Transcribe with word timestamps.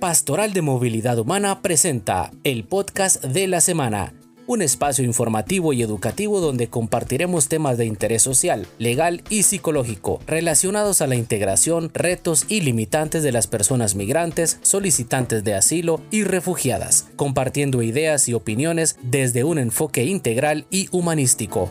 Pastoral 0.00 0.54
de 0.54 0.62
Movilidad 0.62 1.18
Humana 1.18 1.60
presenta 1.60 2.30
el 2.42 2.64
podcast 2.64 3.22
de 3.22 3.46
la 3.46 3.60
semana, 3.60 4.14
un 4.46 4.62
espacio 4.62 5.04
informativo 5.04 5.74
y 5.74 5.82
educativo 5.82 6.40
donde 6.40 6.68
compartiremos 6.68 7.48
temas 7.48 7.76
de 7.76 7.84
interés 7.84 8.22
social, 8.22 8.66
legal 8.78 9.22
y 9.28 9.42
psicológico 9.42 10.20
relacionados 10.26 11.02
a 11.02 11.06
la 11.06 11.16
integración, 11.16 11.90
retos 11.92 12.46
y 12.48 12.62
limitantes 12.62 13.22
de 13.22 13.30
las 13.30 13.46
personas 13.46 13.94
migrantes, 13.94 14.58
solicitantes 14.62 15.44
de 15.44 15.54
asilo 15.54 16.00
y 16.10 16.24
refugiadas, 16.24 17.08
compartiendo 17.16 17.82
ideas 17.82 18.26
y 18.26 18.32
opiniones 18.32 18.96
desde 19.02 19.44
un 19.44 19.58
enfoque 19.58 20.04
integral 20.04 20.64
y 20.70 20.88
humanístico. 20.92 21.70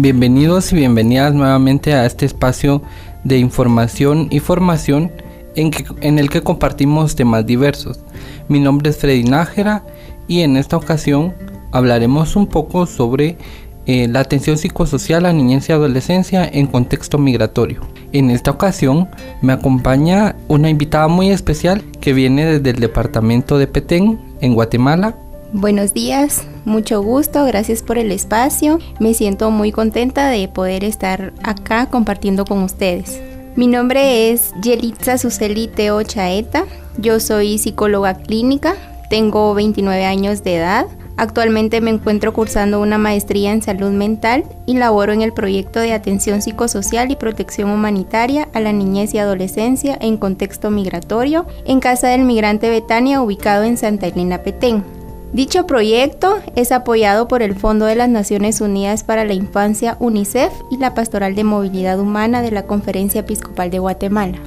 Bienvenidos 0.00 0.72
y 0.72 0.76
bienvenidas 0.76 1.34
nuevamente 1.34 1.92
a 1.92 2.06
este 2.06 2.24
espacio 2.24 2.82
de 3.24 3.38
información 3.38 4.28
y 4.30 4.38
formación 4.38 5.10
en, 5.56 6.20
el 6.20 6.30
que 6.30 6.40
compartimos 6.40 7.16
temas 7.16 7.44
diversos. 7.44 7.98
Mi 8.46 8.60
nombre 8.60 8.90
es 8.90 8.98
Freddy 8.98 9.24
Nájera 9.24 9.82
y 10.28 10.42
en 10.42 10.56
esta 10.56 10.76
ocasión 10.76 11.34
hablaremos 11.72 12.36
un 12.36 12.46
poco 12.46 12.86
sobre 12.86 13.38
eh, 13.86 14.06
la 14.06 14.20
atención 14.20 14.56
psicosocial 14.56 15.26
a 15.26 15.32
niñez 15.32 15.68
y 15.68 15.72
adolescencia 15.72 16.48
en 16.48 16.68
contexto 16.68 17.18
migratorio. 17.18 17.80
En 18.12 18.30
esta 18.30 18.52
ocasión 18.52 19.08
me 19.42 19.52
acompaña 19.52 20.36
una 20.46 20.70
invitada 20.70 21.08
muy 21.08 21.30
especial 21.30 21.82
que 22.00 22.12
viene 22.12 22.46
desde 22.46 22.70
el 22.70 22.78
departamento 22.78 23.58
de 23.58 23.66
Petén, 23.66 24.20
en 24.40 24.54
Guatemala, 24.54 25.16
Buenos 25.54 25.94
días, 25.94 26.46
mucho 26.66 27.00
gusto, 27.00 27.42
gracias 27.46 27.82
por 27.82 27.96
el 27.96 28.12
espacio. 28.12 28.80
Me 29.00 29.14
siento 29.14 29.50
muy 29.50 29.72
contenta 29.72 30.28
de 30.28 30.46
poder 30.46 30.84
estar 30.84 31.32
acá 31.42 31.86
compartiendo 31.86 32.44
con 32.44 32.62
ustedes. 32.62 33.18
Mi 33.56 33.66
nombre 33.66 34.30
es 34.30 34.52
Yelitza 34.60 35.16
Suseli 35.16 35.66
Teo 35.66 36.02
Chaeta. 36.02 36.66
Yo 36.98 37.18
soy 37.18 37.56
psicóloga 37.56 38.12
clínica, 38.12 38.74
tengo 39.08 39.54
29 39.54 40.04
años 40.04 40.44
de 40.44 40.56
edad. 40.56 40.86
Actualmente 41.16 41.80
me 41.80 41.92
encuentro 41.92 42.34
cursando 42.34 42.78
una 42.82 42.98
maestría 42.98 43.50
en 43.50 43.62
salud 43.62 43.90
mental 43.90 44.44
y 44.66 44.74
laboro 44.74 45.14
en 45.14 45.22
el 45.22 45.32
proyecto 45.32 45.80
de 45.80 45.94
atención 45.94 46.42
psicosocial 46.42 47.10
y 47.10 47.16
protección 47.16 47.70
humanitaria 47.70 48.48
a 48.52 48.60
la 48.60 48.74
niñez 48.74 49.14
y 49.14 49.18
adolescencia 49.18 49.96
en 49.98 50.18
contexto 50.18 50.70
migratorio 50.70 51.46
en 51.64 51.80
Casa 51.80 52.08
del 52.08 52.24
Migrante 52.24 52.68
Betania 52.68 53.22
ubicado 53.22 53.64
en 53.64 53.78
Santa 53.78 54.08
Elena 54.08 54.42
Petén. 54.42 54.97
Dicho 55.32 55.66
proyecto 55.66 56.38
es 56.56 56.72
apoyado 56.72 57.28
por 57.28 57.42
el 57.42 57.54
Fondo 57.54 57.84
de 57.84 57.94
las 57.94 58.08
Naciones 58.08 58.62
Unidas 58.62 59.04
para 59.04 59.26
la 59.26 59.34
Infancia 59.34 59.98
UNICEF 60.00 60.50
y 60.70 60.78
la 60.78 60.94
Pastoral 60.94 61.34
de 61.34 61.44
Movilidad 61.44 62.00
Humana 62.00 62.40
de 62.40 62.50
la 62.50 62.62
Conferencia 62.62 63.20
Episcopal 63.20 63.70
de 63.70 63.78
Guatemala. 63.78 64.38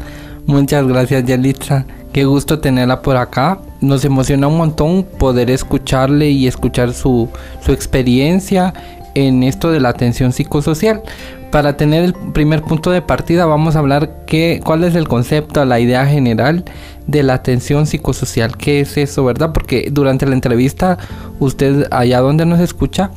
Muchas 0.47 0.87
gracias 0.87 1.23
Yalitza, 1.25 1.85
qué 2.11 2.25
gusto 2.25 2.59
tenerla 2.59 3.03
por 3.03 3.15
acá. 3.15 3.59
Nos 3.79 4.03
emociona 4.05 4.47
un 4.47 4.57
montón 4.57 5.03
poder 5.03 5.51
escucharle 5.51 6.31
y 6.31 6.47
escuchar 6.47 6.93
su, 6.93 7.29
su 7.63 7.73
experiencia 7.73 8.73
en 9.13 9.43
esto 9.43 9.71
de 9.71 9.81
la 9.81 9.89
atención 9.89 10.33
psicosocial. 10.33 11.03
Para 11.51 11.75
tener 11.75 12.05
el 12.05 12.13
primer 12.13 12.61
punto 12.61 12.91
de 12.91 13.01
partida 13.01 13.45
vamos 13.45 13.75
a 13.75 13.79
hablar 13.79 14.23
qué, 14.25 14.61
cuál 14.63 14.85
es 14.85 14.95
el 14.95 15.09
concepto, 15.09 15.63
la 15.65 15.81
idea 15.81 16.05
general 16.05 16.63
de 17.07 17.23
la 17.23 17.33
atención 17.33 17.87
psicosocial. 17.87 18.55
¿Qué 18.55 18.79
es 18.79 18.97
eso, 18.97 19.25
verdad? 19.25 19.51
Porque 19.51 19.89
durante 19.91 20.25
la 20.25 20.33
entrevista 20.33 20.97
usted 21.39 21.87
allá 21.91 22.21
donde 22.21 22.45
nos 22.45 22.61
escucha 22.61 23.11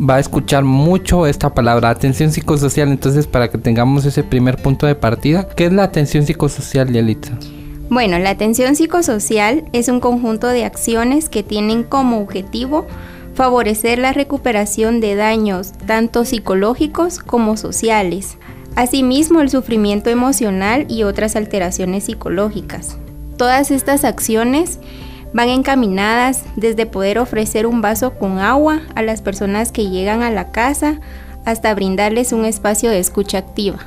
va 0.00 0.16
a 0.16 0.20
escuchar 0.20 0.64
mucho 0.64 1.26
esta 1.26 1.52
palabra, 1.52 1.90
atención 1.90 2.32
psicosocial. 2.32 2.88
Entonces 2.88 3.26
para 3.26 3.48
que 3.48 3.58
tengamos 3.58 4.06
ese 4.06 4.22
primer 4.24 4.56
punto 4.56 4.86
de 4.86 4.94
partida, 4.94 5.46
¿qué 5.54 5.66
es 5.66 5.72
la 5.72 5.84
atención 5.84 6.24
psicosocial, 6.24 6.90
Yelitza? 6.90 7.32
Bueno, 7.90 8.18
la 8.18 8.30
atención 8.30 8.76
psicosocial 8.76 9.64
es 9.74 9.88
un 9.88 10.00
conjunto 10.00 10.46
de 10.46 10.64
acciones 10.64 11.28
que 11.28 11.42
tienen 11.42 11.82
como 11.82 12.18
objetivo 12.18 12.86
favorecer 13.34 13.98
la 13.98 14.12
recuperación 14.12 15.00
de 15.00 15.16
daños 15.16 15.72
tanto 15.86 16.24
psicológicos 16.24 17.18
como 17.18 17.56
sociales, 17.56 18.38
asimismo 18.76 19.40
el 19.40 19.50
sufrimiento 19.50 20.10
emocional 20.10 20.86
y 20.88 21.02
otras 21.02 21.36
alteraciones 21.36 22.04
psicológicas. 22.04 22.96
Todas 23.36 23.70
estas 23.70 24.04
acciones 24.04 24.78
van 25.32 25.48
encaminadas 25.48 26.44
desde 26.56 26.86
poder 26.86 27.18
ofrecer 27.18 27.66
un 27.66 27.82
vaso 27.82 28.14
con 28.14 28.38
agua 28.38 28.82
a 28.94 29.02
las 29.02 29.20
personas 29.20 29.72
que 29.72 29.90
llegan 29.90 30.22
a 30.22 30.30
la 30.30 30.50
casa 30.52 31.00
hasta 31.44 31.74
brindarles 31.74 32.32
un 32.32 32.44
espacio 32.44 32.90
de 32.90 33.00
escucha 33.00 33.38
activa. 33.38 33.78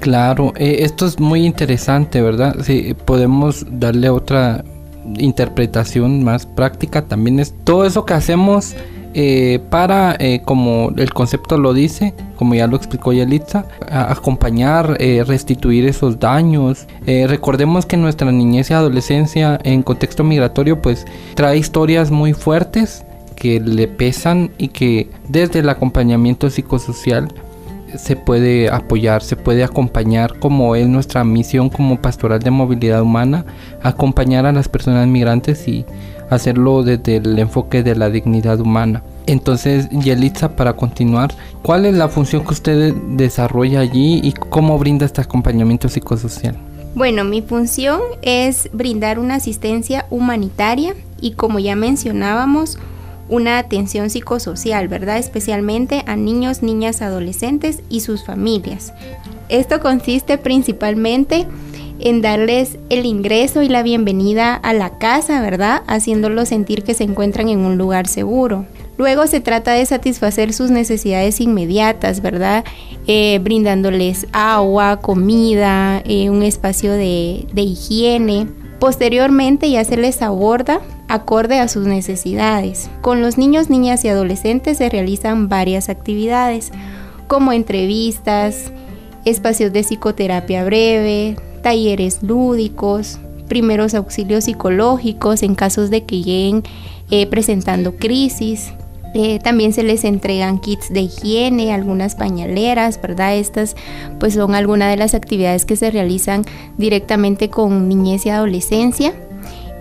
Claro, 0.00 0.52
eh, 0.56 0.78
esto 0.80 1.06
es 1.06 1.18
muy 1.18 1.46
interesante, 1.46 2.20
¿verdad? 2.20 2.56
Si 2.62 2.92
podemos 2.92 3.64
darle 3.70 4.10
otra 4.10 4.64
interpretación 5.18 6.24
más 6.24 6.46
práctica 6.46 7.02
también 7.02 7.40
es 7.40 7.54
todo 7.64 7.84
eso 7.84 8.04
que 8.04 8.14
hacemos 8.14 8.74
eh, 9.16 9.60
para, 9.70 10.16
eh, 10.18 10.42
como 10.44 10.90
el 10.96 11.14
concepto 11.14 11.56
lo 11.56 11.72
dice, 11.72 12.14
como 12.34 12.56
ya 12.56 12.66
lo 12.66 12.76
explicó 12.76 13.12
Yalitza, 13.12 13.64
acompañar, 13.88 14.96
eh, 14.98 15.22
restituir 15.24 15.86
esos 15.86 16.18
daños. 16.18 16.86
recordemos 17.06 17.86
que 17.86 17.96
nuestra 17.96 18.32
niñez 18.32 18.70
y 18.70 18.74
adolescencia 18.74 19.60
en 19.62 19.82
contexto 19.84 20.24
migratorio 20.24 20.82
pues 20.82 21.06
trae 21.36 21.56
historias 21.56 22.10
muy 22.10 22.32
fuertes 22.32 23.04
que 23.36 23.60
le 23.60 23.86
pesan 23.86 24.50
y 24.58 24.68
que 24.68 25.10
desde 25.28 25.60
el 25.60 25.68
acompañamiento 25.68 26.50
psicosocial 26.50 27.28
se 27.98 28.16
puede 28.16 28.68
apoyar, 28.68 29.22
se 29.22 29.36
puede 29.36 29.64
acompañar 29.64 30.38
como 30.38 30.76
es 30.76 30.88
nuestra 30.88 31.24
misión 31.24 31.68
como 31.68 32.00
pastoral 32.00 32.40
de 32.40 32.50
movilidad 32.50 33.02
humana, 33.02 33.44
acompañar 33.82 34.46
a 34.46 34.52
las 34.52 34.68
personas 34.68 35.06
migrantes 35.06 35.66
y 35.68 35.84
hacerlo 36.30 36.82
desde 36.82 37.16
el 37.16 37.38
enfoque 37.38 37.82
de 37.82 37.94
la 37.94 38.10
dignidad 38.10 38.60
humana. 38.60 39.02
Entonces, 39.26 39.88
Yelitza, 39.90 40.56
para 40.56 40.74
continuar, 40.74 41.34
¿cuál 41.62 41.86
es 41.86 41.94
la 41.94 42.08
función 42.08 42.44
que 42.44 42.52
usted 42.52 42.94
desarrolla 43.10 43.80
allí 43.80 44.20
y 44.22 44.32
cómo 44.32 44.78
brinda 44.78 45.06
este 45.06 45.20
acompañamiento 45.20 45.88
psicosocial? 45.88 46.56
Bueno, 46.94 47.24
mi 47.24 47.42
función 47.42 48.00
es 48.22 48.68
brindar 48.72 49.18
una 49.18 49.36
asistencia 49.36 50.06
humanitaria 50.10 50.94
y 51.20 51.32
como 51.32 51.58
ya 51.58 51.74
mencionábamos, 51.74 52.78
una 53.28 53.58
atención 53.58 54.10
psicosocial, 54.10 54.88
¿verdad? 54.88 55.18
Especialmente 55.18 56.02
a 56.06 56.16
niños, 56.16 56.62
niñas, 56.62 57.02
adolescentes 57.02 57.82
y 57.88 58.00
sus 58.00 58.24
familias. 58.24 58.92
Esto 59.48 59.80
consiste 59.80 60.38
principalmente 60.38 61.46
en 62.00 62.22
darles 62.22 62.78
el 62.90 63.06
ingreso 63.06 63.62
y 63.62 63.68
la 63.68 63.82
bienvenida 63.82 64.54
a 64.54 64.72
la 64.72 64.98
casa, 64.98 65.40
¿verdad? 65.40 65.82
Haciéndolos 65.86 66.48
sentir 66.48 66.82
que 66.82 66.94
se 66.94 67.04
encuentran 67.04 67.48
en 67.48 67.60
un 67.60 67.78
lugar 67.78 68.06
seguro. 68.06 68.66
Luego 68.96 69.26
se 69.26 69.40
trata 69.40 69.72
de 69.72 69.86
satisfacer 69.86 70.52
sus 70.52 70.70
necesidades 70.70 71.40
inmediatas, 71.40 72.20
¿verdad? 72.20 72.64
Eh, 73.06 73.40
brindándoles 73.42 74.26
agua, 74.32 75.00
comida, 75.00 76.00
eh, 76.04 76.30
un 76.30 76.42
espacio 76.42 76.92
de, 76.92 77.46
de 77.52 77.62
higiene. 77.62 78.46
Posteriormente 78.78 79.70
ya 79.70 79.84
se 79.84 79.96
les 79.96 80.22
aborda 80.22 80.80
acorde 81.08 81.58
a 81.58 81.68
sus 81.68 81.86
necesidades. 81.86 82.90
Con 83.00 83.20
los 83.20 83.38
niños, 83.38 83.70
niñas 83.70 84.04
y 84.04 84.08
adolescentes 84.08 84.78
se 84.78 84.88
realizan 84.88 85.48
varias 85.48 85.88
actividades 85.88 86.72
como 87.26 87.52
entrevistas, 87.52 88.72
espacios 89.24 89.72
de 89.72 89.82
psicoterapia 89.82 90.64
breve, 90.64 91.36
talleres 91.62 92.22
lúdicos, 92.22 93.18
primeros 93.48 93.94
auxilios 93.94 94.44
psicológicos 94.44 95.42
en 95.42 95.54
casos 95.54 95.90
de 95.90 96.04
que 96.04 96.22
lleguen 96.22 96.62
eh, 97.10 97.26
presentando 97.26 97.96
crisis. 97.96 98.72
Eh, 99.14 99.38
también 99.38 99.72
se 99.72 99.84
les 99.84 100.02
entregan 100.02 100.58
kits 100.58 100.92
de 100.92 101.02
higiene, 101.02 101.72
algunas 101.72 102.16
pañaleras, 102.16 103.00
¿verdad? 103.00 103.36
Estas 103.36 103.76
pues 104.18 104.34
son 104.34 104.56
algunas 104.56 104.90
de 104.90 104.96
las 104.96 105.14
actividades 105.14 105.64
que 105.64 105.76
se 105.76 105.92
realizan 105.92 106.44
directamente 106.78 107.48
con 107.48 107.88
niñez 107.88 108.26
y 108.26 108.30
adolescencia. 108.30 109.14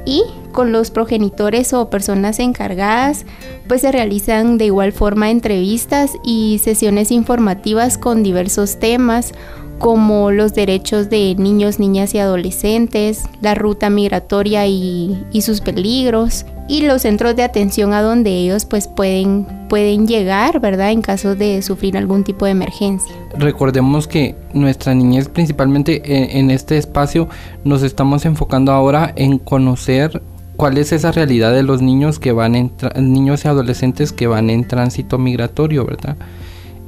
Y 0.06 0.24
con 0.52 0.72
los 0.72 0.92
progenitores 0.92 1.74
o 1.74 1.90
personas 1.90 2.40
encargadas, 2.40 3.26
pues 3.68 3.82
se 3.82 3.92
realizan 3.92 4.58
de 4.58 4.66
igual 4.66 4.92
forma 4.92 5.32
entrevistas 5.32 6.12
y 6.24 6.60
sesiones 6.64 7.12
informativas 7.12 7.98
con 7.98 8.24
diversos 8.24 8.80
temas 8.80 9.34
como 9.80 10.32
los 10.32 10.54
derechos 10.54 11.10
de 11.10 11.36
niños, 11.38 11.78
niñas 11.78 12.14
y 12.14 12.20
adolescentes, 12.20 13.24
la 13.42 13.54
ruta 13.54 13.90
migratoria 13.90 14.66
y, 14.66 15.26
sus 15.42 15.60
peligros 15.60 16.46
y 16.68 16.82
los 16.82 17.02
centros 17.02 17.36
de 17.36 17.44
atención 17.44 17.94
a 17.94 18.02
donde 18.02 18.32
ellos 18.32 18.66
pues 18.66 18.88
pueden, 18.88 19.46
pueden 19.70 20.08
llegar, 20.08 20.60
¿verdad? 20.60 20.92
En 20.92 21.02
caso 21.02 21.36
de 21.36 21.62
sufrir 21.62 21.98
algún 21.98 22.24
tipo 22.24 22.46
de 22.46 22.52
emergencia. 22.52 23.14
Recordemos 23.38 24.08
que 24.08 24.36
nuestra 24.54 24.94
niñez 24.94 25.28
principalmente 25.28 26.40
en 26.40 26.52
este 26.52 26.78
espacio 26.78 27.28
nos 27.64 27.84
estamos 27.84 28.26
enfocando 28.26 28.72
ahora 28.72 29.12
en 29.16 29.40
conocer 29.40 30.22
cuál 30.56 30.78
es 30.78 30.92
esa 30.92 31.12
realidad 31.12 31.52
de 31.54 31.64
los 31.64 31.82
niños 31.82 32.20
que 32.20 32.32
van 32.32 32.56
en 32.56 32.72
niños 32.98 33.44
y 33.44 33.48
adolescentes 33.48 34.12
que 34.12 34.28
van 34.28 34.50
en 34.50 34.68
tránsito 34.68 35.18
migratorio, 35.18 35.86
¿verdad? 35.86 36.16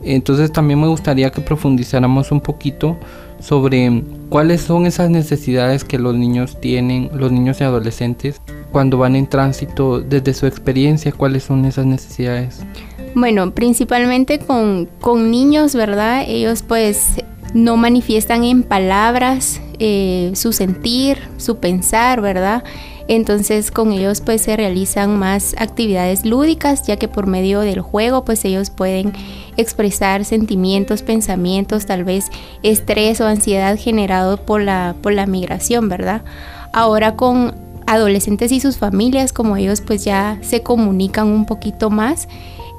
Entonces 0.03 0.51
también 0.51 0.79
me 0.79 0.87
gustaría 0.87 1.31
que 1.31 1.41
profundizáramos 1.41 2.31
un 2.31 2.39
poquito 2.39 2.95
sobre 3.39 4.03
cuáles 4.29 4.61
son 4.61 4.85
esas 4.85 5.09
necesidades 5.09 5.83
que 5.83 5.97
los 5.97 6.15
niños 6.15 6.61
tienen, 6.61 7.09
los 7.13 7.31
niños 7.31 7.59
y 7.59 7.63
adolescentes, 7.63 8.39
cuando 8.75 8.97
van 8.97 9.15
en 9.15 9.25
tránsito, 9.25 10.01
desde 10.01 10.33
su 10.33 10.47
experiencia, 10.47 11.13
cuáles 11.13 11.43
son 11.43 11.63
esas 11.63 11.85
necesidades. 11.85 12.59
Bueno, 13.13 13.51
principalmente 13.51 14.37
con, 14.37 14.89
con 14.99 15.31
niños, 15.31 15.75
¿verdad? 15.75 16.25
Ellos 16.27 16.61
pues 16.61 17.23
no 17.53 17.77
manifiestan 17.77 18.43
en 18.43 18.63
palabras 18.63 19.61
eh, 19.79 20.29
su 20.35 20.51
sentir, 20.51 21.19
su 21.37 21.59
pensar, 21.59 22.19
¿verdad? 22.19 22.65
Entonces 23.07 23.71
con 23.71 23.93
ellos 23.93 24.19
pues 24.19 24.41
se 24.41 24.57
realizan 24.57 25.17
más 25.17 25.55
actividades 25.57 26.25
lúdicas, 26.25 26.85
ya 26.85 26.97
que 26.97 27.07
por 27.07 27.27
medio 27.27 27.61
del 27.61 27.79
juego 27.79 28.25
pues 28.25 28.43
ellos 28.43 28.71
pueden 28.71 29.13
expresar 29.55 30.25
sentimientos, 30.25 31.01
pensamientos, 31.01 31.85
tal 31.85 32.03
vez 32.03 32.29
estrés 32.61 33.21
o 33.21 33.25
ansiedad 33.25 33.79
generado 33.79 34.35
por 34.35 34.61
la, 34.61 34.97
por 35.01 35.13
la 35.13 35.27
migración, 35.27 35.87
¿verdad? 35.87 36.23
Ahora 36.73 37.15
con 37.15 37.64
adolescentes 37.85 38.51
y 38.51 38.59
sus 38.59 38.77
familias, 38.77 39.33
como 39.33 39.57
ellos 39.57 39.81
pues 39.81 40.03
ya 40.03 40.37
se 40.41 40.61
comunican 40.61 41.27
un 41.27 41.45
poquito 41.45 41.89
más, 41.89 42.27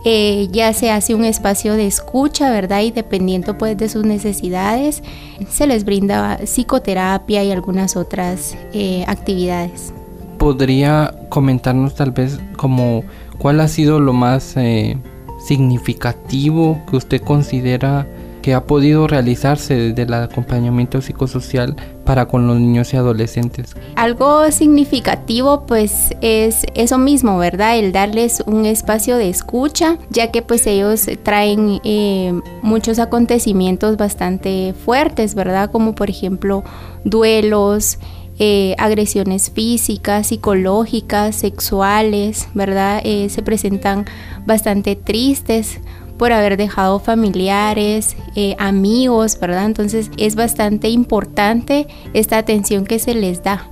eh, 0.04 0.48
ya 0.52 0.72
se 0.72 0.90
hace 0.90 1.14
un 1.14 1.24
espacio 1.24 1.74
de 1.74 1.86
escucha, 1.86 2.50
¿verdad? 2.50 2.82
Y 2.82 2.90
dependiendo 2.90 3.58
pues 3.58 3.76
de 3.76 3.88
sus 3.88 4.04
necesidades, 4.04 5.02
se 5.48 5.66
les 5.66 5.84
brinda 5.84 6.38
psicoterapia 6.44 7.42
y 7.44 7.50
algunas 7.50 7.96
otras 7.96 8.56
eh, 8.72 9.04
actividades 9.06 9.92
podría 10.36 11.14
comentarnos 11.28 11.94
tal 11.94 12.10
vez 12.10 12.38
como 12.56 13.02
cuál 13.38 13.60
ha 13.60 13.68
sido 13.68 14.00
lo 14.00 14.12
más 14.12 14.56
eh, 14.56 14.98
significativo 15.38 16.80
que 16.88 16.96
usted 16.96 17.20
considera 17.22 18.06
que 18.46 18.54
ha 18.54 18.62
podido 18.62 19.08
realizarse 19.08 19.75
desde 19.75 20.02
el 20.02 20.14
acompañamiento 20.14 21.02
psicosocial 21.02 21.75
para 22.04 22.28
con 22.28 22.46
los 22.46 22.60
niños 22.60 22.94
y 22.94 22.96
adolescentes? 22.96 23.75
Algo 23.96 24.52
significativo 24.52 25.66
pues 25.66 26.14
es 26.20 26.64
eso 26.76 26.96
mismo, 26.96 27.38
¿verdad? 27.38 27.76
El 27.76 27.90
darles 27.90 28.44
un 28.46 28.64
espacio 28.64 29.16
de 29.16 29.31
escucha, 29.31 29.98
ya 30.10 30.31
que 30.31 30.43
pues 30.43 30.64
ellos 30.69 31.08
traen 31.25 31.81
eh, 31.82 32.40
muchos 32.62 33.00
acontecimientos 33.00 33.96
bastante 33.96 34.75
fuertes, 34.84 35.34
¿verdad? 35.34 35.72
Como 35.72 35.96
por 35.96 36.08
ejemplo 36.08 36.62
duelos, 37.02 37.99
eh, 38.38 38.76
agresiones 38.78 39.50
físicas, 39.50 40.28
psicológicas, 40.28 41.34
sexuales, 41.34 42.46
¿verdad? 42.54 43.00
Eh, 43.02 43.28
se 43.28 43.42
presentan 43.42 44.04
bastante 44.46 44.94
tristes 44.94 45.81
por 46.18 46.32
haber 46.32 46.56
dejado 46.56 46.98
familiares, 46.98 48.16
eh, 48.34 48.56
amigos, 48.58 49.38
¿verdad? 49.40 49.66
Entonces 49.66 50.10
es 50.16 50.34
bastante 50.34 50.88
importante 50.88 51.86
esta 52.14 52.38
atención 52.38 52.84
que 52.84 52.98
se 52.98 53.14
les 53.14 53.42
da. 53.42 53.68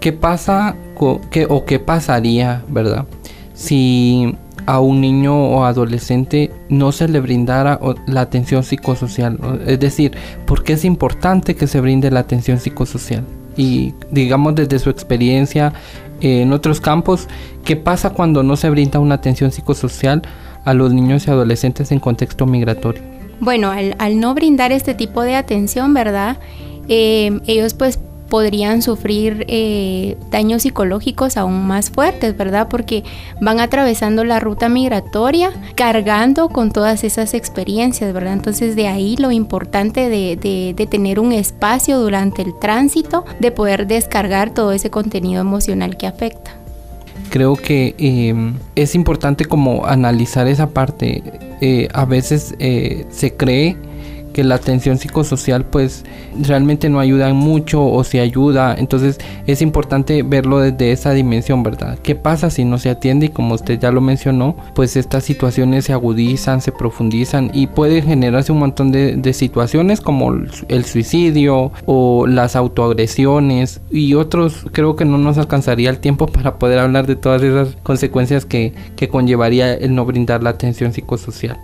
¿Qué 0.00 0.12
pasa 0.12 0.76
o 0.96 1.20
qué 1.66 1.78
pasaría, 1.78 2.62
verdad? 2.68 3.04
Si 3.54 4.34
a 4.66 4.80
un 4.80 5.00
niño 5.00 5.36
o 5.36 5.64
adolescente 5.64 6.50
no 6.68 6.92
se 6.92 7.08
le 7.08 7.20
brindara 7.20 7.78
la 8.06 8.20
atención 8.22 8.62
psicosocial. 8.62 9.38
Es 9.66 9.80
decir, 9.80 10.12
¿por 10.46 10.62
qué 10.62 10.74
es 10.74 10.84
importante 10.84 11.54
que 11.56 11.66
se 11.66 11.80
brinde 11.80 12.10
la 12.10 12.20
atención 12.20 12.58
psicosocial? 12.58 13.24
y 13.56 13.94
digamos 14.10 14.54
desde 14.54 14.78
su 14.78 14.90
experiencia 14.90 15.72
en 16.20 16.52
otros 16.52 16.80
campos, 16.80 17.28
¿qué 17.64 17.76
pasa 17.76 18.10
cuando 18.10 18.42
no 18.42 18.56
se 18.56 18.70
brinda 18.70 18.98
una 18.98 19.16
atención 19.16 19.52
psicosocial 19.52 20.22
a 20.64 20.74
los 20.74 20.92
niños 20.92 21.26
y 21.26 21.30
adolescentes 21.30 21.92
en 21.92 22.00
contexto 22.00 22.46
migratorio? 22.46 23.02
Bueno, 23.40 23.70
al, 23.70 24.20
no 24.20 24.34
brindar 24.34 24.72
este 24.72 24.94
tipo 24.94 25.22
de 25.22 25.34
atención, 25.34 25.94
¿verdad? 25.94 26.38
Eh, 26.88 27.40
ellos 27.46 27.74
pues 27.74 27.98
podrían 28.30 28.80
sufrir 28.80 29.44
eh, 29.48 30.16
daños 30.30 30.62
psicológicos 30.62 31.36
aún 31.36 31.66
más 31.66 31.90
fuertes, 31.90 32.34
¿verdad? 32.36 32.68
Porque 32.70 33.04
van 33.40 33.60
atravesando 33.60 34.24
la 34.24 34.40
ruta 34.40 34.70
migratoria 34.70 35.52
cargando 35.74 36.48
con 36.48 36.70
todas 36.70 37.04
esas 37.04 37.34
experiencias, 37.34 38.14
¿verdad? 38.14 38.32
Entonces 38.32 38.76
de 38.76 38.86
ahí 38.86 39.16
lo 39.16 39.32
importante 39.32 40.08
de, 40.08 40.86
tener 40.88 41.20
un 41.20 41.32
espacio 41.32 41.98
durante 41.98 42.42
el 42.42 42.58
tránsito, 42.58 43.24
de 43.40 43.50
poder 43.50 43.86
descargar 43.86 44.54
todo 44.54 44.72
ese 44.72 44.90
contenido 44.90 45.40
emocional 45.40 45.96
que 45.96 46.06
afecta. 46.06 46.59
Creo 47.30 47.54
que 47.54 47.94
em, 47.98 48.54
es 48.74 48.94
importante 48.94 49.44
como 49.44 49.86
analizar 49.86 50.46
esa 50.48 50.70
parte. 50.70 51.22
Eh, 51.60 51.88
a 51.92 52.04
veces 52.04 52.54
eh, 52.58 53.06
se 53.10 53.34
cree 53.34 53.76
que 54.32 54.44
la 54.44 54.56
atención 54.56 54.98
psicosocial 54.98 55.64
pues 55.64 56.04
realmente 56.40 56.88
no 56.88 57.00
ayuda 57.00 57.32
mucho 57.32 57.84
o 57.84 58.04
si 58.04 58.18
ayuda. 58.18 58.74
Entonces 58.78 59.18
es 59.46 59.62
importante 59.62 60.22
verlo 60.22 60.60
desde 60.60 60.92
esa 60.92 61.12
dimensión 61.12 61.62
verdad 61.62 61.98
qué 62.02 62.14
pasa 62.14 62.50
si 62.50 62.64
no 62.64 62.78
se 62.78 62.90
atiende 62.90 63.26
y 63.26 63.28
como 63.30 63.54
usted 63.54 63.78
ya 63.78 63.90
lo 63.90 64.00
mencionó 64.00 64.56
pues 64.74 64.96
estas 64.96 65.24
situaciones 65.24 65.86
se 65.86 65.92
agudizan 65.92 66.60
se 66.60 66.72
profundizan 66.72 67.50
y 67.52 67.66
puede 67.66 68.02
generarse 68.02 68.52
un 68.52 68.58
montón 68.58 68.92
de, 68.92 69.16
de 69.16 69.32
situaciones 69.32 70.00
como 70.00 70.32
el 70.68 70.84
suicidio 70.84 71.72
o 71.86 72.26
las 72.26 72.56
autoagresiones. 72.56 73.80
Y 73.90 74.14
otros 74.14 74.66
creo 74.72 74.96
que 74.96 75.04
no 75.04 75.18
nos 75.18 75.38
alcanzaría 75.38 75.90
el 75.90 75.98
tiempo 75.98 76.26
para 76.32 76.58
poder 76.58 76.78
hablar 76.78 77.06
de 77.06 77.16
todas 77.16 77.42
esas 77.42 77.76
consecuencias 77.82 78.44
que, 78.44 78.72
que 78.96 79.08
conllevaría 79.08 79.74
el 79.74 79.94
no 79.94 80.04
brindar 80.04 80.42
la 80.42 80.50
atención 80.50 80.92
psicosocial 80.92 81.58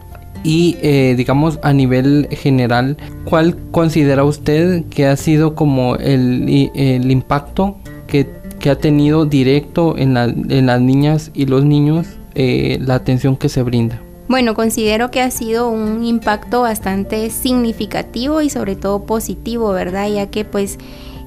y 0.47 0.77
eh, 0.81 1.15
digamos 1.17 1.59
a 1.63 1.73
nivel 1.73 2.29
general, 2.31 2.97
¿cuál 3.25 3.57
considera 3.73 4.23
usted 4.23 4.85
que 4.85 5.07
ha 5.07 5.17
sido 5.17 5.57
como 5.57 5.97
el, 5.97 6.71
el 6.77 7.11
impacto 7.11 7.79
que, 8.07 8.29
que, 8.61 8.71
ha 8.71 8.79
tenido 8.79 9.27
directo 9.27 9.99
en, 9.99 10.15
la, 10.15 10.27
en, 10.27 10.67
las 10.67 10.81
niñas 10.81 11.33
y 11.35 11.47
los 11.47 11.65
niños 11.65 12.07
eh, 12.37 12.79
la 12.81 12.95
atención 12.95 13.37
que 13.37 13.49
se 13.49 13.65
brinda? 13.65 14.01
Bueno, 14.29 14.55
considero 14.55 15.11
que 15.11 15.21
ha 15.21 15.33
sido 15.33 15.69
un 15.69 16.05
impacto 16.05 16.61
bastante 16.61 17.29
significativo 17.31 18.41
y 18.41 18.49
sobre 18.49 18.77
todo 18.77 19.05
positivo, 19.05 19.73
¿verdad? 19.73 20.09
Ya 20.09 20.27
que 20.29 20.45
pues 20.45 20.79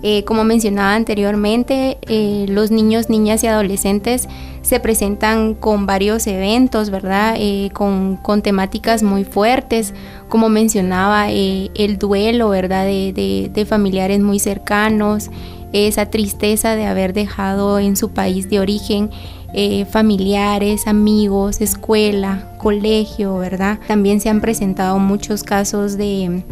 eh, 0.02 0.24
como 0.24 0.46
mencionaba 0.46 0.96
anteriormente, 0.96 1.98
eh, 2.08 2.46
los 2.48 2.72
niños, 2.72 3.10
niñas 3.10 3.44
y 3.44 3.48
adolescentes 3.48 4.30
se 4.62 4.80
presentan 4.80 5.56
con 5.56 5.86
varios 5.86 6.26
eventos, 6.28 6.90
¿verdad? 6.90 7.36
Eh, 7.38 7.70
con, 7.74 8.20
temáticas 8.42 9.04
muy 9.04 9.26
fuertes, 9.26 9.94
como 10.30 10.48
mencionaba, 10.48 11.30
el 11.30 11.98
duelo, 11.98 12.50
¿verdad? 12.50 12.86
De, 12.86 13.66
familiares 13.68 14.22
muy 14.22 14.40
cercanos, 14.40 15.30
esa 15.74 16.06
tristeza 16.06 16.76
de 16.76 16.86
haber 16.86 17.14
dejado 17.14 17.78
en 17.80 17.98
su 17.98 18.12
país 18.12 18.50
de 18.50 18.60
origen 18.60 19.10
familiares, 19.92 20.86
amigos, 20.88 21.60
escuela, 21.60 22.54
colegio, 22.60 23.38
¿verdad? 23.38 23.80
También 23.88 24.22
se 24.22 24.30
han 24.30 24.42
presentado 24.42 25.00
muchos 25.00 25.44
casos 25.44 25.98
de 25.98 26.44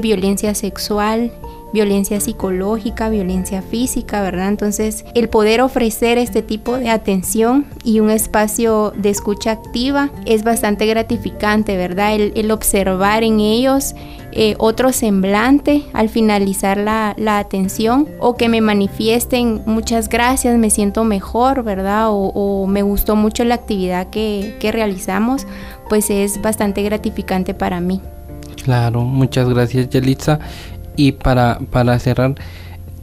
violencia 0.00 0.54
sexual 0.54 1.30
violencia 1.72 2.20
psicológica, 2.20 3.08
violencia 3.08 3.62
física, 3.62 4.22
¿verdad? 4.22 4.48
Entonces, 4.48 5.04
el 5.14 5.28
poder 5.28 5.60
ofrecer 5.60 6.18
este 6.18 6.42
tipo 6.42 6.78
de 6.78 6.90
atención 6.90 7.66
y 7.84 8.00
un 8.00 8.10
espacio 8.10 8.92
de 8.96 9.10
escucha 9.10 9.52
activa 9.52 10.10
es 10.24 10.44
bastante 10.44 10.86
gratificante, 10.86 11.76
¿verdad? 11.76 12.14
El, 12.14 12.48
observar 12.48 13.24
en 13.24 13.40
ellos 13.40 13.94
eh, 14.32 14.54
otro 14.58 14.92
semblante 14.92 15.82
al 15.92 16.08
finalizar 16.08 16.78
la, 16.78 17.14
atención 17.38 18.08
o 18.20 18.36
que 18.36 18.48
me 18.48 18.62
manifiesten 18.62 19.60
muchas 19.66 20.08
gracias, 20.08 20.56
me 20.56 20.70
siento 20.70 21.04
mejor, 21.04 21.62
¿verdad? 21.62 22.06
O, 22.10 22.66
me 22.66 22.82
gustó 22.82 23.16
mucho 23.16 23.44
la 23.44 23.54
actividad 23.54 24.08
que, 24.08 24.56
que 24.60 24.72
realizamos, 24.72 25.46
pues 25.88 26.08
es 26.10 26.40
bastante 26.40 26.82
gratificante 26.82 27.52
para 27.52 27.80
mí. 27.80 28.00
Claro, 28.64 29.02
muchas 29.02 29.48
gracias 29.48 29.88
Yelitza. 29.88 30.38
Y 30.98 31.12
para, 31.12 31.60
para 31.70 31.96
cerrar, 32.00 32.34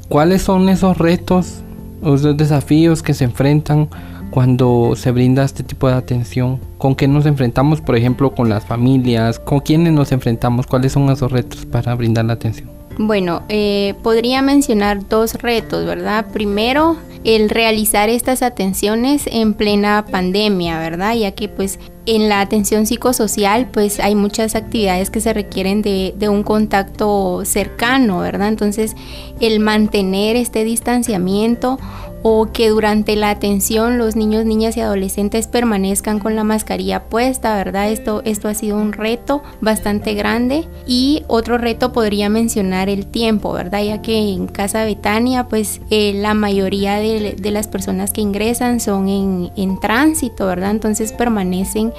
¿cuáles 0.10 0.42
son 0.42 0.68
esos 0.68 0.98
retos, 0.98 1.62
esos 2.02 2.36
desafíos 2.36 3.02
que 3.02 3.14
se 3.14 3.24
enfrentan 3.24 3.88
cuando 4.32 4.96
se 4.98 5.12
brinda 5.12 5.46
este 5.46 5.64
tipo 5.64 5.88
de 5.88 5.94
atención? 5.94 6.60
¿Con 6.78 6.94
qué 6.94 7.08
nos 7.08 7.26
enfrentamos, 7.26 7.80
por 7.80 7.96
ejemplo, 7.96 8.36
con 8.36 8.50
las 8.50 8.66
familias? 8.66 9.40
¿Con 9.40 9.62
quiénes 9.62 9.94
nos 9.94 10.12
enfrentamos? 10.12 10.68
¿Cuáles 10.68 10.92
son 10.92 11.10
esos 11.10 11.32
retos 11.32 11.66
para 11.66 11.96
brindar 11.96 12.26
la 12.26 12.34
atención? 12.34 12.70
Bueno, 12.98 13.44
eh, 13.48 13.96
podría 14.04 14.42
mencionar 14.42 15.08
dos 15.08 15.36
retos, 15.36 15.86
¿verdad? 15.86 16.26
Primero, 16.34 16.98
el 17.26 17.50
realizar 17.50 18.08
estas 18.08 18.44
atenciones 18.44 19.24
en 19.26 19.56
plena 19.56 20.06
pandemia, 20.10 20.80
¿verdad? 20.80 21.16
Ya 21.16 21.32
que 21.32 21.50
pues 21.50 21.80
en 22.06 22.30
la 22.30 22.40
atención 22.40 22.86
psicosocial 22.86 23.68
pues 23.72 24.00
hay 24.00 24.14
muchas 24.14 24.54
actividades 24.56 25.10
que 25.10 25.20
se 25.20 25.34
requieren 25.34 25.82
de, 25.82 26.14
un 26.30 26.44
contacto 26.44 27.44
cercano, 27.44 28.20
¿verdad? 28.20 28.50
Entonces 28.50 28.96
el 29.42 29.60
mantener 29.60 30.36
este 30.36 30.64
distanciamiento 30.64 31.80
o 32.28 32.52
que 32.52 32.70
durante 32.70 33.16
la 33.16 33.30
atención 33.30 34.00
los 34.00 34.16
niños, 34.16 34.46
niñas 34.46 34.76
y 34.78 34.82
adolescentes 34.82 35.46
permanezcan 35.46 36.18
con 36.18 36.36
la 36.36 36.44
mascarilla 36.44 37.04
puesta, 37.04 37.56
¿verdad? 37.56 37.92
Esto, 37.92 38.24
esto 38.26 38.48
ha 38.48 38.56
sido 38.56 38.78
un 38.78 38.94
reto 38.94 39.44
bastante 39.62 40.16
grande 40.16 40.68
y 40.88 41.22
otro 41.28 41.60
reto 41.60 41.92
podría 41.92 42.28
mencionar 42.30 42.90
el 42.90 43.06
tiempo, 43.06 43.54
¿verdad? 43.54 43.84
Ya 43.84 44.02
que 44.02 44.18
en 44.18 44.48
Casa 44.48 44.86
Betania 44.86 45.48
pues 45.48 45.82
eh, 45.92 46.14
la 46.16 46.34
mayoría 46.34 46.96
de, 46.96 47.36
de, 47.40 47.52
las 47.52 47.68
personas 47.68 48.12
que 48.12 48.22
ingresan 48.22 48.80
son 48.80 49.08
en, 49.08 49.52
en 49.56 49.80
tránsito, 49.80 50.48
¿verdad? 50.48 50.72
Entonces 50.72 51.14
permanecen 51.14 51.94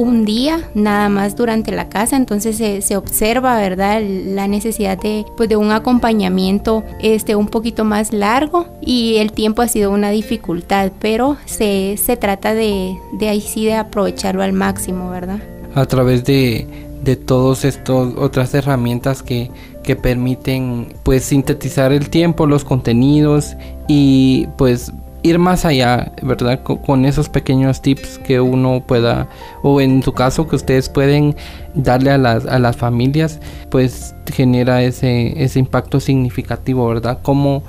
un 0.00 0.24
día 0.24 0.70
nada 0.72 1.10
más 1.10 1.36
durante 1.36 1.72
la 1.72 1.90
casa, 1.90 2.16
entonces 2.16 2.56
se, 2.56 2.96
observa, 2.96 3.58
¿verdad? 3.58 4.00
La 4.02 4.48
necesidad 4.48 4.98
de, 4.98 5.26
pues, 5.36 5.50
de 5.50 5.56
un 5.56 5.72
acompañamiento 5.72 6.84
este, 7.00 7.36
un 7.36 7.48
poquito 7.48 7.84
más 7.84 8.14
largo 8.14 8.66
y 8.80 9.16
el 9.16 9.32
tiempo 9.32 9.60
ha 9.60 9.68
sido 9.68 9.90
una 9.90 10.10
dificultad, 10.10 10.90
pero 11.00 11.36
se, 11.44 11.98
se 11.98 12.16
trata 12.16 12.54
de, 12.54 12.96
de 13.12 13.28
ahí 13.28 13.42
sí 13.42 13.66
de 13.66 13.74
aprovecharlo 13.74 14.42
al 14.42 14.54
máximo, 14.54 15.10
¿verdad? 15.10 15.40
A 15.74 15.84
través 15.84 16.24
de, 16.24 16.66
de 17.04 17.16
todas 17.16 17.66
estas 17.66 18.14
otras 18.16 18.54
herramientas 18.54 19.22
que, 19.22 19.50
que 19.82 19.96
permiten 19.96 20.94
pues 21.02 21.24
sintetizar 21.24 21.92
el 21.92 22.08
tiempo, 22.08 22.46
los 22.46 22.64
contenidos 22.64 23.54
y 23.86 24.46
pues 24.56 24.92
ir 25.22 25.38
más 25.38 25.64
allá, 25.64 26.12
¿verdad? 26.22 26.62
Con, 26.62 27.04
esos 27.04 27.28
pequeños 27.28 27.82
tips 27.82 28.18
que 28.18 28.40
uno 28.40 28.84
pueda, 28.86 29.28
o 29.62 29.80
en 29.80 30.02
su 30.02 30.12
caso 30.12 30.48
que 30.48 30.56
ustedes 30.56 30.88
pueden 30.88 31.36
darle 31.74 32.10
a 32.10 32.18
las, 32.18 32.46
a 32.46 32.58
las 32.58 32.76
familias, 32.76 33.40
pues 33.70 34.14
genera 34.32 34.82
ese, 34.82 35.42
ese 35.42 35.58
impacto 35.58 36.00
significativo, 36.00 36.88
¿verdad? 36.88 37.18
Cómo 37.22 37.62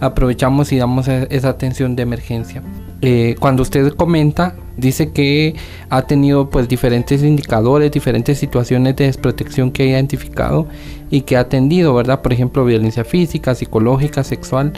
aprovechamos 0.00 0.72
y 0.72 0.78
damos 0.78 1.08
e, 1.08 1.26
esa 1.30 1.50
atención 1.50 1.96
de 1.96 2.02
emergencia. 2.02 2.62
Eh, 3.02 3.36
cuando 3.38 3.62
usted 3.62 3.92
comenta, 3.92 4.54
dice 4.76 5.12
que 5.12 5.54
ha 5.90 6.02
tenido 6.02 6.48
pues 6.48 6.68
diferentes 6.68 7.22
indicadores, 7.22 7.92
diferentes 7.92 8.38
situaciones 8.38 8.96
de 8.96 9.04
desprotección 9.04 9.70
que 9.70 9.82
ha 9.82 9.86
identificado 9.86 10.66
y 11.10 11.22
que 11.22 11.36
ha 11.36 11.40
atendido, 11.40 11.94
¿verdad? 11.94 12.22
Por 12.22 12.32
ejemplo, 12.32 12.64
violencia 12.64 13.04
física, 13.04 13.54
psicológica, 13.54 14.24
sexual. 14.24 14.72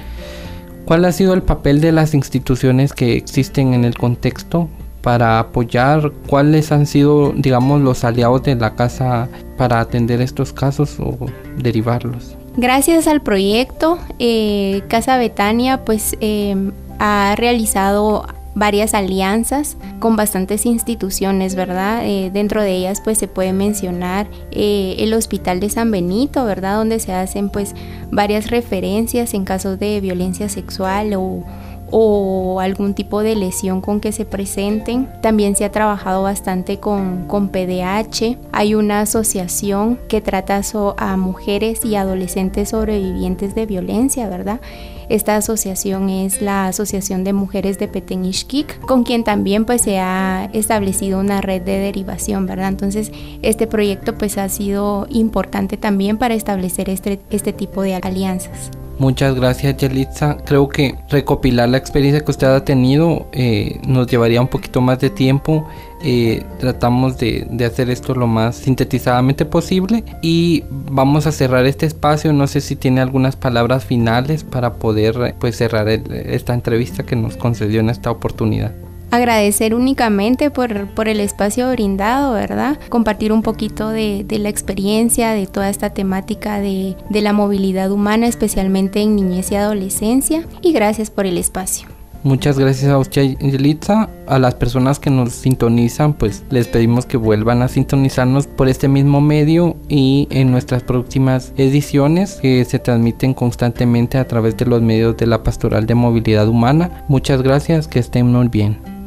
¿Cuál 0.88 1.04
ha 1.04 1.12
sido 1.12 1.34
el 1.34 1.42
papel 1.42 1.82
de 1.82 1.92
las 1.92 2.14
instituciones 2.14 2.94
que 2.94 3.14
existen 3.14 3.74
en 3.74 3.84
el 3.84 3.98
contexto 3.98 4.70
para 5.02 5.38
apoyar? 5.38 6.12
¿Cuáles 6.26 6.72
han 6.72 6.86
sido, 6.86 7.34
digamos, 7.36 7.82
los 7.82 8.04
aliados 8.04 8.42
de 8.44 8.54
la 8.54 8.74
casa 8.74 9.28
para 9.58 9.80
atender 9.80 10.22
estos 10.22 10.54
casos 10.54 10.98
o 10.98 11.18
derivarlos? 11.58 12.38
Gracias 12.56 13.06
al 13.06 13.20
proyecto, 13.20 13.98
eh, 14.18 14.80
Casa 14.88 15.18
Betania 15.18 15.84
pues 15.84 16.16
eh, 16.22 16.56
ha 16.98 17.34
realizado 17.36 18.24
varias 18.58 18.92
alianzas 18.92 19.76
con 20.00 20.16
bastantes 20.16 20.66
instituciones, 20.66 21.54
¿verdad? 21.54 22.02
Eh, 22.04 22.30
dentro 22.32 22.62
de 22.62 22.72
ellas 22.72 23.00
pues 23.02 23.16
se 23.18 23.28
puede 23.28 23.52
mencionar 23.52 24.28
eh, 24.50 24.96
el 24.98 25.14
Hospital 25.14 25.60
de 25.60 25.70
San 25.70 25.90
Benito, 25.90 26.44
¿verdad? 26.44 26.76
Donde 26.76 26.98
se 26.98 27.12
hacen 27.12 27.50
pues 27.50 27.74
varias 28.10 28.50
referencias 28.50 29.32
en 29.34 29.44
casos 29.44 29.78
de 29.78 30.00
violencia 30.00 30.48
sexual 30.48 31.14
o, 31.14 31.44
o 31.90 32.60
algún 32.60 32.94
tipo 32.94 33.22
de 33.22 33.36
lesión 33.36 33.80
con 33.80 34.00
que 34.00 34.12
se 34.12 34.24
presenten. 34.24 35.08
También 35.22 35.56
se 35.56 35.64
ha 35.64 35.72
trabajado 35.72 36.22
bastante 36.22 36.78
con, 36.78 37.26
con 37.26 37.48
PDH. 37.48 38.36
Hay 38.52 38.74
una 38.74 39.00
asociación 39.00 39.98
que 40.08 40.20
trata 40.20 40.48
a 40.96 41.16
mujeres 41.16 41.84
y 41.84 41.94
adolescentes 41.94 42.70
sobrevivientes 42.70 43.54
de 43.54 43.66
violencia, 43.66 44.28
¿verdad? 44.28 44.60
Esta 45.08 45.36
asociación 45.36 46.10
es 46.10 46.42
la 46.42 46.66
Asociación 46.66 47.24
de 47.24 47.32
Mujeres 47.32 47.78
de 47.78 47.88
Petenishkik, 47.88 48.80
con 48.80 49.04
quien 49.04 49.24
también 49.24 49.64
pues 49.64 49.82
se 49.82 49.98
ha 49.98 50.50
establecido 50.52 51.18
una 51.20 51.40
red 51.40 51.62
de 51.62 51.78
derivación, 51.78 52.46
¿verdad? 52.46 52.68
Entonces 52.68 53.10
este 53.40 53.66
proyecto 53.66 54.18
pues 54.18 54.36
ha 54.36 54.48
sido 54.48 55.06
importante 55.08 55.76
también 55.76 56.18
para 56.18 56.34
establecer 56.34 56.90
este, 56.90 57.20
este 57.30 57.52
tipo 57.52 57.82
de 57.82 57.94
alianzas. 57.94 58.70
Muchas 58.98 59.36
gracias 59.36 59.76
Yelitza. 59.76 60.36
Creo 60.44 60.68
que 60.68 60.96
recopilar 61.08 61.68
la 61.68 61.78
experiencia 61.78 62.24
que 62.24 62.30
usted 62.32 62.48
ha 62.48 62.64
tenido 62.64 63.28
eh, 63.32 63.80
nos 63.86 64.08
llevaría 64.08 64.40
un 64.40 64.48
poquito 64.48 64.80
más 64.80 64.98
de 64.98 65.08
tiempo. 65.08 65.68
Eh, 66.02 66.42
tratamos 66.58 67.16
de, 67.18 67.46
hacer 67.64 67.90
esto 67.90 68.14
lo 68.14 68.26
más 68.26 68.56
sintetizadamente 68.56 69.44
posible 69.44 70.04
y 70.22 70.64
vamos 70.70 71.26
a 71.28 71.32
cerrar 71.32 71.64
este 71.66 71.86
espacio. 71.86 72.32
No 72.32 72.48
sé 72.48 72.60
si 72.60 72.74
tiene 72.74 73.00
algunas 73.00 73.36
palabras 73.36 73.84
finales 73.84 74.42
para 74.42 74.74
poder 74.74 75.36
pues, 75.38 75.56
cerrar 75.56 75.88
esta 75.88 76.54
entrevista 76.54 77.04
que 77.04 77.14
nos 77.14 77.36
concedió 77.36 77.78
en 77.80 77.90
esta 77.90 78.10
oportunidad 78.10 78.72
agradecer 79.10 79.74
únicamente 79.74 80.50
por, 80.50 80.88
por, 80.88 81.08
el 81.08 81.20
espacio 81.20 81.70
brindado, 81.70 82.32
¿verdad? 82.34 82.78
Compartir 82.88 83.32
un 83.32 83.42
poquito 83.42 83.88
de, 83.88 84.24
de 84.26 84.38
la 84.38 84.48
experiencia, 84.48 85.32
de 85.32 85.46
toda 85.46 85.70
esta 85.70 85.90
temática 85.90 86.60
de, 86.60 86.96
de 87.08 87.22
la 87.22 87.32
movilidad 87.32 87.90
humana, 87.90 88.26
especialmente 88.26 89.00
en 89.00 89.16
niñez 89.16 89.50
y 89.52 89.56
adolescencia. 89.56 90.44
Y 90.62 90.72
gracias 90.72 91.10
por 91.10 91.26
el 91.26 91.38
espacio. 91.38 91.88
Muchas 92.24 92.58
gracias 92.58 92.90
a 92.90 92.98
usted, 92.98 93.36
Angelita. 93.40 94.10
A 94.26 94.38
las 94.38 94.54
personas 94.54 94.98
que 94.98 95.08
nos 95.08 95.32
sintonizan, 95.32 96.14
pues 96.14 96.44
les 96.50 96.66
pedimos 96.66 97.06
que 97.06 97.16
vuelvan 97.16 97.62
a 97.62 97.68
sintonizarnos 97.68 98.46
por 98.46 98.68
este 98.68 98.88
mismo 98.88 99.20
medio 99.20 99.76
y 99.88 100.26
en 100.30 100.50
nuestras 100.50 100.82
próximas 100.82 101.52
ediciones 101.56 102.34
que 102.42 102.64
se 102.64 102.80
transmiten 102.80 103.34
constantemente 103.34 104.18
a 104.18 104.26
través 104.26 104.56
de 104.56 104.66
los 104.66 104.82
medios 104.82 105.16
de 105.16 105.26
la 105.26 105.42
Pastoral 105.42 105.86
de 105.86 105.94
Movilidad 105.94 106.48
Humana. 106.48 107.04
Muchas 107.08 107.40
gracias, 107.42 107.86
que 107.86 108.00
estén 108.00 108.26
muy 108.26 108.48
bien. 108.48 108.97